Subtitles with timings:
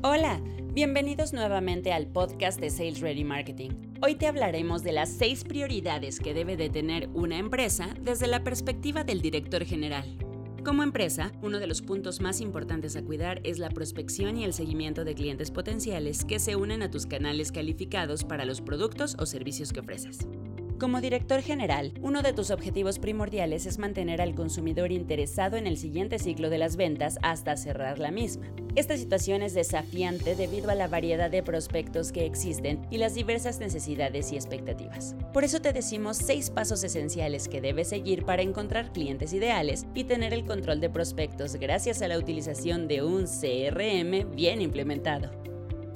[0.00, 0.40] Hola,
[0.74, 3.70] bienvenidos nuevamente al podcast de Sales Ready Marketing.
[4.00, 8.44] Hoy te hablaremos de las seis prioridades que debe de tener una empresa desde la
[8.44, 10.16] perspectiva del director general.
[10.64, 14.52] Como empresa, uno de los puntos más importantes a cuidar es la prospección y el
[14.52, 19.26] seguimiento de clientes potenciales que se unen a tus canales calificados para los productos o
[19.26, 20.28] servicios que ofreces.
[20.78, 25.76] Como director general, uno de tus objetivos primordiales es mantener al consumidor interesado en el
[25.76, 28.46] siguiente ciclo de las ventas hasta cerrar la misma.
[28.76, 33.58] Esta situación es desafiante debido a la variedad de prospectos que existen y las diversas
[33.58, 35.16] necesidades y expectativas.
[35.32, 40.04] Por eso te decimos seis pasos esenciales que debes seguir para encontrar clientes ideales y
[40.04, 45.32] tener el control de prospectos gracias a la utilización de un CRM bien implementado.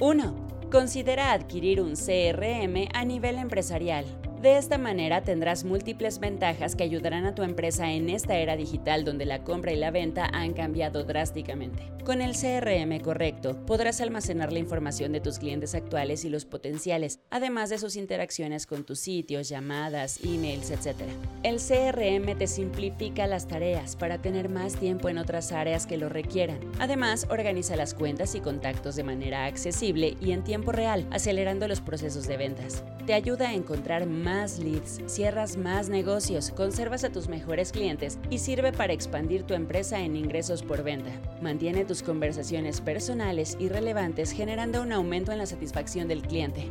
[0.00, 0.48] 1.
[0.72, 4.06] Considera adquirir un CRM a nivel empresarial.
[4.42, 9.04] De esta manera tendrás múltiples ventajas que ayudarán a tu empresa en esta era digital
[9.04, 11.92] donde la compra y la venta han cambiado drásticamente.
[12.04, 17.20] Con el CRM correcto, podrás almacenar la información de tus clientes actuales y los potenciales,
[17.30, 21.02] además de sus interacciones con tus sitios, llamadas, emails, etc.
[21.44, 26.08] El CRM te simplifica las tareas para tener más tiempo en otras áreas que lo
[26.08, 26.58] requieran.
[26.80, 31.80] Además, organiza las cuentas y contactos de manera accesible y en tiempo real, acelerando los
[31.80, 32.82] procesos de ventas.
[33.06, 38.38] Te ayuda a encontrar más leads, cierras más negocios, conservas a tus mejores clientes y
[38.38, 41.10] sirve para expandir tu empresa en ingresos por venta.
[41.40, 46.68] Mantiene tus conversaciones personales y relevantes generando un aumento en la satisfacción del cliente.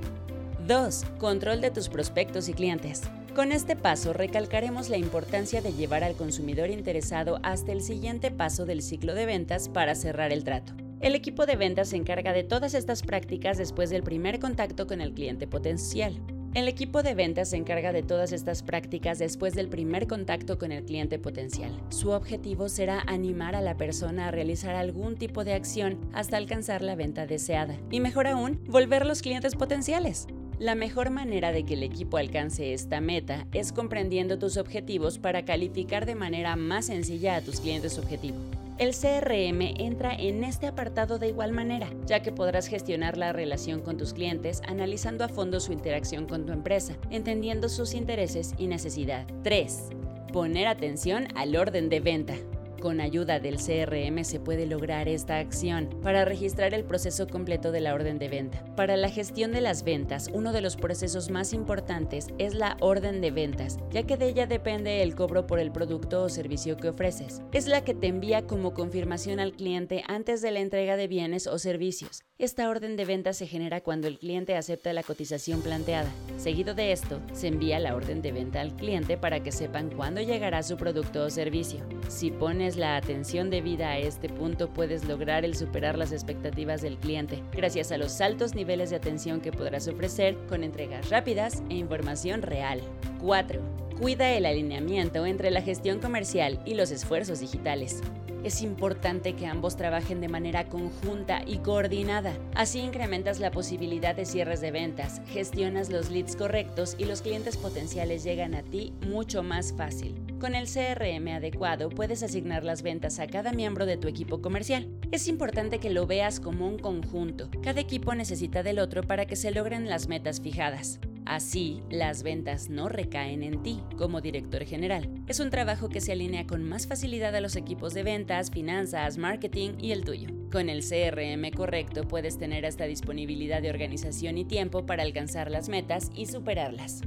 [0.68, 1.04] 2.
[1.20, 3.02] Control de tus prospectos y clientes.
[3.36, 8.66] Con este paso recalcaremos la importancia de llevar al consumidor interesado hasta el siguiente paso
[8.66, 10.81] del ciclo de ventas para cerrar el trato.
[11.02, 15.02] El equipo de ventas se encarga de todas estas prácticas después del primer contacto con
[15.02, 16.22] el cliente potencial.
[16.54, 20.72] El equipo de ventas se encarga de todas estas prácticas después del primer contacto con
[20.72, 21.72] el cliente potencial.
[21.90, 26.84] Su objetivo será animar a la persona a realizar algún tipo de acción hasta alcanzar
[26.84, 27.76] la venta deseada.
[27.90, 30.28] Y mejor aún, volver los clientes potenciales.
[30.60, 35.46] La mejor manera de que el equipo alcance esta meta es comprendiendo tus objetivos para
[35.46, 38.38] calificar de manera más sencilla a tus clientes objetivo.
[38.82, 43.80] El CRM entra en este apartado de igual manera, ya que podrás gestionar la relación
[43.80, 48.66] con tus clientes analizando a fondo su interacción con tu empresa, entendiendo sus intereses y
[48.66, 49.28] necesidad.
[49.44, 49.90] 3.
[50.34, 52.34] Poner atención al orden de venta.
[52.82, 57.80] Con ayuda del CRM se puede lograr esta acción para registrar el proceso completo de
[57.80, 58.66] la orden de venta.
[58.76, 63.22] Para la gestión de las ventas, uno de los procesos más importantes es la orden
[63.22, 66.90] de ventas, ya que de ella depende el cobro por el producto o servicio que
[66.90, 67.44] ofreces.
[67.52, 71.46] Es la que te envía como confirmación al cliente antes de la entrega de bienes
[71.46, 72.24] o servicios.
[72.40, 76.10] Esta orden de venta se genera cuando el cliente acepta la cotización planteada.
[76.38, 80.22] Seguido de esto, se envía la orden de venta al cliente para que sepan cuándo
[80.22, 81.82] llegará su producto o servicio.
[82.08, 82.32] Si
[82.76, 87.92] la atención debida a este punto, puedes lograr el superar las expectativas del cliente, gracias
[87.92, 92.82] a los altos niveles de atención que podrás ofrecer con entregas rápidas e información real.
[93.20, 93.62] 4.
[94.00, 98.02] Cuida el alineamiento entre la gestión comercial y los esfuerzos digitales
[98.44, 102.34] es importante que ambos trabajen de manera conjunta y coordinada.
[102.56, 107.58] Así incrementas la posibilidad de cierres de ventas, gestionas los leads correctos y los clientes
[107.58, 110.31] potenciales llegan a ti mucho más fácil.
[110.42, 114.88] Con el CRM adecuado puedes asignar las ventas a cada miembro de tu equipo comercial.
[115.12, 117.52] Es importante que lo veas como un conjunto.
[117.62, 121.00] Cada equipo necesita del otro para que se logren las metas fijadas.
[121.26, 125.08] Así, las ventas no recaen en ti como director general.
[125.28, 129.20] Es un trabajo que se alinea con más facilidad a los equipos de ventas, finanzas,
[129.20, 130.30] marketing y el tuyo.
[130.52, 135.70] Con el CRM correcto puedes tener hasta disponibilidad de organización y tiempo para alcanzar las
[135.70, 137.02] metas y superarlas.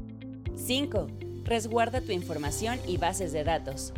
[0.55, 1.24] 5.
[1.45, 3.93] Resguarda tu información y bases de datos.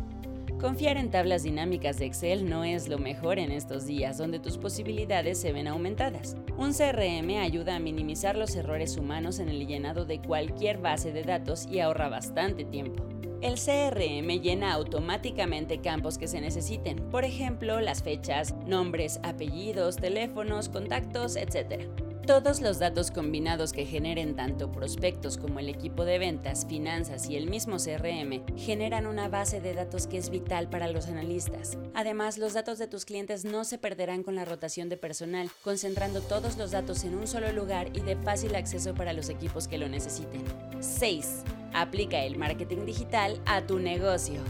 [0.60, 4.58] Confiar en tablas dinámicas de Excel no es lo mejor en estos días donde tus
[4.58, 6.36] posibilidades se ven aumentadas.
[6.56, 11.22] Un CRM ayuda a minimizar los errores humanos en el llenado de cualquier base de
[11.22, 13.04] datos y ahorra bastante tiempo.
[13.42, 20.68] El CRM llena automáticamente campos que se necesiten, por ejemplo, las fechas, nombres, apellidos, teléfonos,
[20.68, 21.84] contactos, etc.
[22.26, 27.36] Todos los datos combinados que generen tanto prospectos como el equipo de ventas, finanzas y
[27.36, 31.78] el mismo CRM generan una base de datos que es vital para los analistas.
[31.94, 36.20] Además, los datos de tus clientes no se perderán con la rotación de personal, concentrando
[36.20, 39.78] todos los datos en un solo lugar y de fácil acceso para los equipos que
[39.78, 40.42] lo necesiten.
[40.80, 41.44] 6.
[41.74, 44.40] Aplica el marketing digital a tu negocio.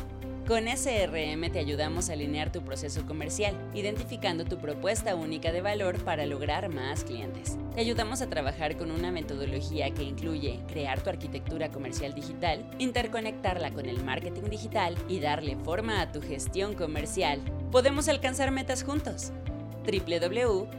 [0.47, 5.99] Con SRM te ayudamos a alinear tu proceso comercial, identificando tu propuesta única de valor
[6.05, 7.59] para lograr más clientes.
[7.75, 13.73] Te ayudamos a trabajar con una metodología que incluye crear tu arquitectura comercial digital, interconectarla
[13.73, 17.41] con el marketing digital y darle forma a tu gestión comercial.
[17.73, 19.33] Podemos alcanzar metas juntos.
[19.85, 20.77] www.srm.mx.